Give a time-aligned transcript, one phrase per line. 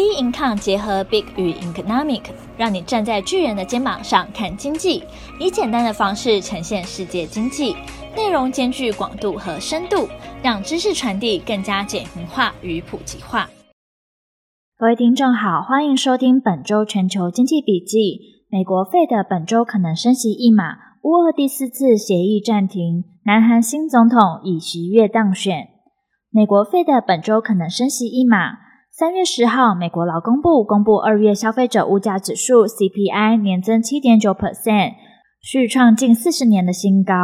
[0.00, 2.22] B income 结合 Big 与 Economic，
[2.56, 5.04] 让你站在巨人的肩膀上看经济，
[5.38, 7.76] 以简单的方式呈现世界经济，
[8.16, 10.08] 内容兼具广度和深度，
[10.42, 13.50] 让知识传递更加简明化与普及化。
[14.78, 18.46] 各位听众好，欢迎收听本周全球经济笔记。
[18.48, 25.68] 美国 Fed 本周可能升息一码，乌俄第四次协议暂停，南韩新总统尹锡悦当选。
[26.30, 28.69] 美国 Fed 本周可能升息一码。
[28.92, 34.94] 三月十号，美国劳工部公布二月消费者物价指数 CPI 年增七点九 percent，
[35.40, 37.14] 续创近四十年的新高，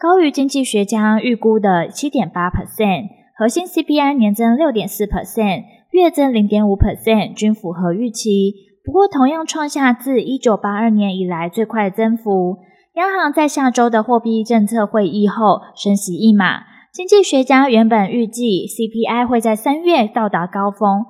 [0.00, 3.04] 高于经济学家预估的七点八 percent。
[3.38, 8.52] 核心 CPI 年增六点四 percent，月增零点五 percent，均符合预期。
[8.84, 12.58] 不过，同样创下自一九八二年以来最快增幅。
[12.94, 16.71] 央行在下周的货币政策会议后升息一码。
[16.92, 21.06] 经济学家原本预计 CPI 会在三月到达高峰。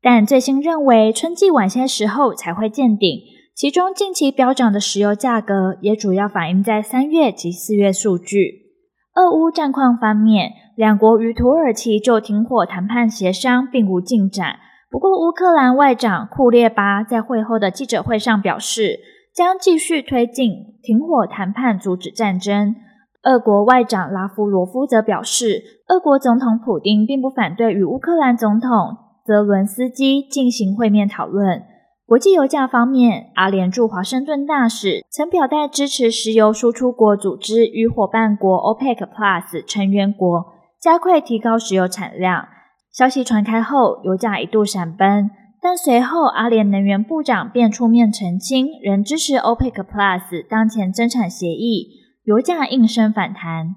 [0.00, 3.20] 但最新认为，春季晚些时候才会见顶。
[3.54, 8.70] 其中，近期飙涨的石油价格也主要反映在三月及四月数据。
[9.16, 14.56] 俄乌战况方面，两国与土耳其就停火谈判协商并无进展。
[14.90, 18.98] 不过，乌克兰外长库列巴在会后的记者会上表示，
[19.34, 20.50] 将继续推进
[20.82, 22.74] 停火谈判，阻止战争。
[23.24, 28.96] 俄国外长拉夫罗夫则表示，俄国总统普丁并不反对与乌克兰总统。
[29.26, 31.62] 泽伦斯基进行会面讨论。
[32.06, 40.46] 国际油价方面，阿联驻华盛顿大使曾表态支持石油输出国组织与伙伴国 OPEC Plus 成员国
[40.80, 42.46] 加快提高石油产量。
[42.90, 45.28] 消息传开后，油价一度闪崩，
[45.60, 51.88] 但随后阿联能源部长便出面澄清，仍支持 OPEC Plus 当前增产协议，
[52.28, 53.74] 油价应声反弹。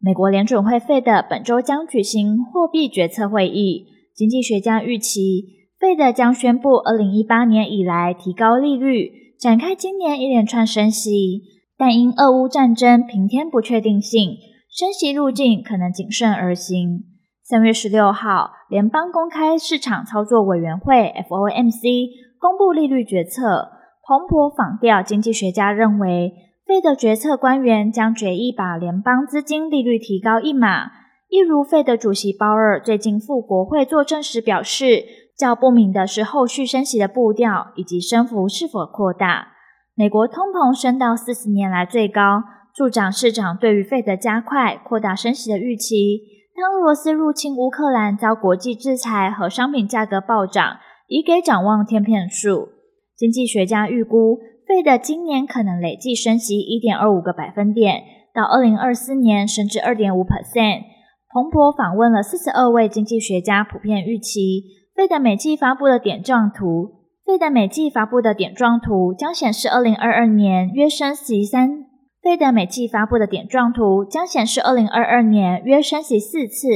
[0.00, 3.86] 美国联准会 Fed 本周将举行货币决策会议。
[4.12, 11.42] 经济学家预期，Fed 将宣布二零一八年以来提高利率，展开今年一连串升息。
[11.78, 14.36] 但因俄乌战争平添不确定性，
[14.68, 17.04] 升息路径可能谨慎而行。
[17.44, 22.08] 三月十六号，联邦公开市场操作委员会 （FOMC）
[22.40, 23.70] 公布利率决策。
[24.04, 26.32] 彭博访调经济学家认为
[26.66, 30.90] 费的决策官员将决议把联邦资金利率提高一码。
[31.28, 35.02] 一如费的主席鲍尔最近赴国会作证时表示，
[35.36, 39.48] 较不明的是后续升息的步调以及升幅是否扩大。
[39.94, 42.42] 美国通膨升到四十年来最高，
[42.74, 46.20] 助长市场对于费的加快扩大升息的预期。
[46.54, 50.76] 当俄罗斯入侵乌克兰遭国际制裁和商品价格暴涨，
[51.08, 52.68] 已给展望添片数。
[53.16, 58.02] 经济学家预估，费的今年可能累计升息一点二五个百分点，
[58.34, 60.82] 到二零二四年升至二点五 percent。
[61.28, 64.64] 彭博访问了四十二位经济学家，普遍预期，
[64.94, 71.86] 费的每季发布的点状图，费的每季发布的点状图将显示二零二二年约升息三，
[72.22, 76.68] 费的每季发布的点状图将显示二零二二年约升息四次，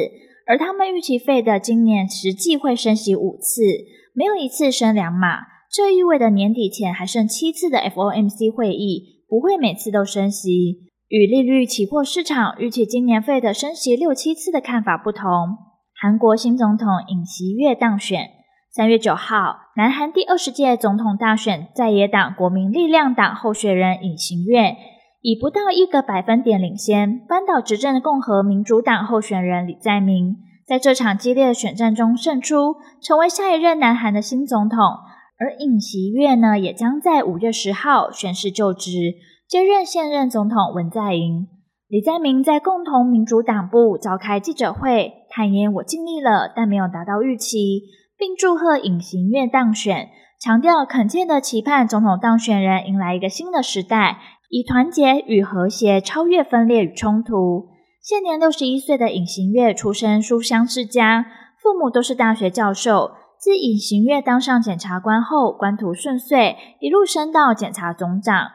[0.47, 3.62] 而他们预期费的今年实际会升息五次，
[4.14, 5.41] 没有一次升两码，
[5.76, 10.87] 这意味着年底前还剩七次的 FOMC 会议，不会每次都升息。
[11.09, 15.28] 与利率期货市场预期今年费的升息六七次的看法不同，
[16.00, 18.20] 韩国新总统尹锡悦当选。
[18.72, 24.75] 三月九号，南韩第二十届总统大选，在野党国民力量党候选人尹锡悦
[25.20, 30.36] 以不到一个百分点领先，扳倒执政共和民主党候选人李在明，
[30.66, 34.78] 在这场激烈的选战中胜出，成为下一任南韩的新总统。
[35.38, 39.14] 而尹锡悦呢，也将在五月十号宣誓就职。
[39.47, 41.47] 接任现任总统文在寅，
[41.88, 47.82] 李在明在共同民主党部召开记者会，坦言我尽力了，但没有达到预期，
[48.19, 50.08] 并祝贺尹锡悦当选，
[50.41, 54.18] 强调恳切的期盼总统当选人迎来一个新的时代，
[54.50, 57.68] 以团结与和谐超越分裂与冲突。
[58.03, 61.26] 现年六十一岁的尹锡悦出身书香世家，
[61.62, 63.12] 父母都是大学教授。
[63.46, 68.48] 自尹行月当上检察官后，官途顺遂，一路升到检察总长。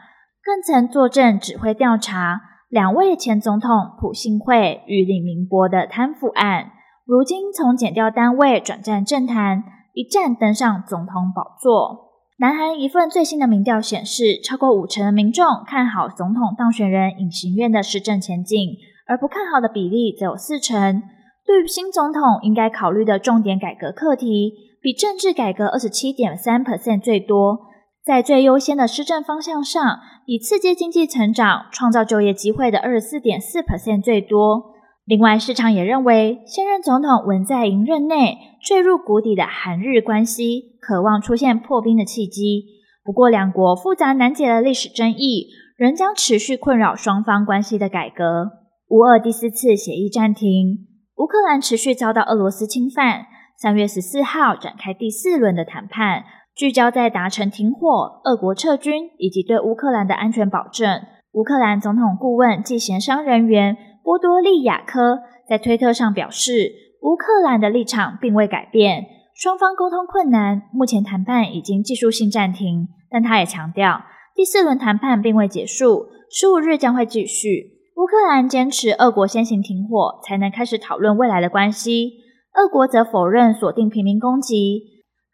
[0.43, 6.71] 更曾坐镇指挥调查两位前总统朴信惠与李明博的贪腐案，
[7.05, 9.63] 如今从检调单位转战政坛，
[9.93, 12.09] 一战登上总统宝座。
[12.39, 18.75] 南韩一份最新的民调显示，超过五成的民众看好总统当选人尹锡悦的施政前景，
[19.07, 21.01] 而不看好的比例则有四成。
[21.45, 27.59] 对于新总统应该考虑的重点改革课题，比政治改革二十七点三 percent 最多。
[28.03, 34.73] 在最优先的施政方向上，以刺激经济成长、创造就业机会的二十四点四 percent 最多；
[35.05, 42.65] 另外，市场也认为，现任总统文在寅任内坠入谷底的韩日关系，渴望出现破冰的契机。
[43.03, 48.49] 不过，两国复杂难解的历史争议仍将持续困扰双方关系的改革。
[48.89, 50.87] 乌俄第四次协议暂停，
[51.17, 53.27] 乌克兰持续遭到俄罗斯侵犯。
[53.61, 56.23] 三月十四号展开第四轮的谈判，
[56.55, 60.99] 聚焦在达成停火、俄国撤军以及对乌克兰的安全保证。
[61.33, 66.71] 乌克兰总统顾问暨协商人员波多利亚科在推特上表示，
[67.03, 69.05] 乌克兰的立场并未改变，
[69.35, 72.87] 双方沟通困难，目前谈判已经技术性暂停。
[73.11, 74.01] 但他也强调，
[74.35, 77.77] 第四轮谈判并未结束，十五日将会继续。
[77.95, 82.13] 乌克兰坚持俄国先行停火，才能开始讨论未来的关系。
[82.55, 84.83] 俄国则否认锁定平民攻击。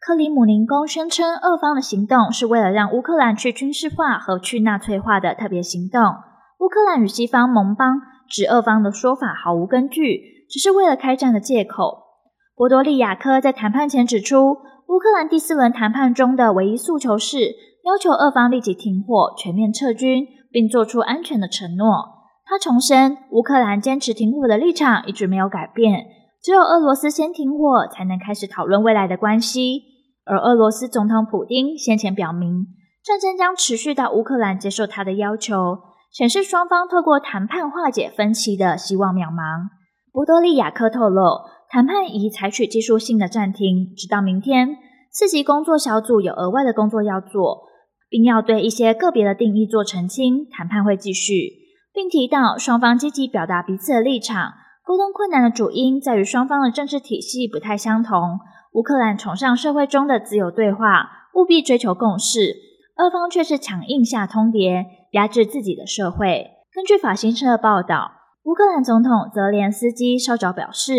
[0.00, 6.00] 克里姆林宫宣称，俄方的行动是为了让乌克兰去军事化和去纳粹化的特别行动。
[6.60, 12.04] 乌克兰与西方盟邦指俄方的说法毫无根据，只是为了开战的借口。
[12.54, 14.52] 波多利亚科在谈判前指出，
[14.86, 17.38] 乌克兰第四轮谈判中的唯一诉求是
[17.84, 21.86] 要求俄方立即停火、全面撤军，并做出安全的承诺。
[22.44, 26.06] 他重申，乌克兰坚持停火的立场一直没有改变。
[26.42, 29.82] 只有俄罗斯先停火，才能开始讨论未来的关系。
[30.24, 32.66] 而俄罗斯总统普丁先前表明，
[33.02, 35.78] 战争将持续到乌克兰接受他的要求，
[36.12, 39.68] 显示双方透过谈判化解分歧的希望渺茫。
[40.12, 41.22] 波多利亚克透露，
[41.70, 44.76] 谈判已采取技术性的暂停，直到明天。
[45.10, 47.62] 四级工作小组有额外的工作要做，
[48.10, 50.46] 并要对一些个别的定义做澄清。
[50.50, 51.32] 谈判会继续，
[51.92, 54.52] 并提到双方积极表达彼此的立场。
[54.88, 58.40] 沟通困难的主因在于双方的政治体系不太相同。
[58.72, 62.54] 乌克兰崇尚社会中的自由对话，务必追求共识；
[62.96, 66.52] 俄方却是强硬下通牒，压制自己的社会。
[66.72, 68.12] 根据法新社报道，
[68.44, 70.94] 乌克兰总统泽连斯基稍早表示，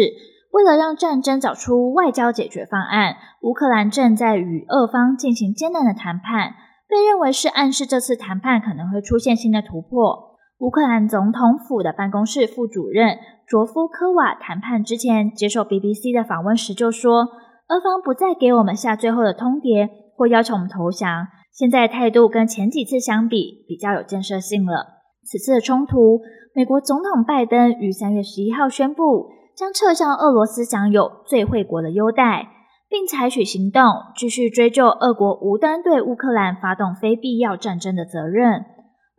[0.51, 6.53] 为了让战争找出外交解决方案，乌克兰正在与俄方进行艰难的谈判，
[6.87, 10.28] 被认为是暗示这次谈判可能会出现新的突破。
[10.59, 13.17] 乌克兰总统府的办公室副主任
[13.47, 17.21] 卓夫科瓦谈判之前接受 BBC 的访问时就说，
[17.69, 24.99] 俄方不再给我们下最后的通牒或要求我们投降，现在态度跟前几次相比比较有建设性了。
[25.23, 26.19] 此次的冲突，
[26.53, 32.49] 美国总统拜登于三月十一号宣布将撤销俄罗斯享有最惠国的优待，
[32.89, 33.81] 并采取行动
[34.17, 38.65] 继续追究俄国无端对乌克兰发动非必要战争的责任。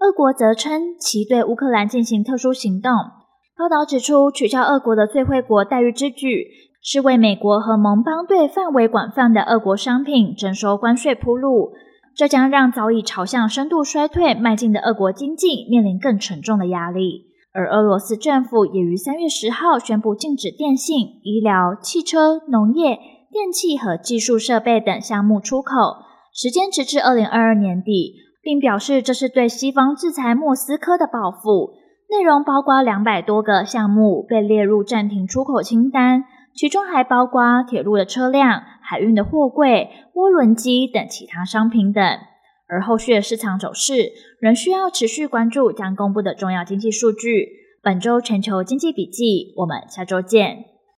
[0.00, 2.91] 俄国则称其对乌克兰进行特殊行动。
[3.55, 6.47] 报道指出，取消俄国的最惠国待遇之举，
[6.82, 11.73] 是为美国和盟邦对范围广泛的俄国商品征收关税铺路。
[12.17, 17.26] 这将让早已朝向深度衰退迈进的俄国经济面临更沉重的压力。
[17.53, 22.99] 而俄罗斯政府也于三月十号宣布禁止电信、医疗、汽车、农业、
[23.31, 25.75] 电器和技术设备等项目出口，
[26.32, 28.14] 时间直至二零二二年底。
[28.43, 31.75] 并表示这是对西方制裁莫斯科的报复，
[32.09, 42.03] 内容包括两百多个项目被列入暂停出口清单，其中还包括铁路的车辆、海运的货柜、涡轮机等其他商品等。
[42.67, 47.49] 而后续的市场走势仍需要持续关注将公布的重要经济数据。
[47.83, 50.69] 本周全球经济笔记，我们下周见。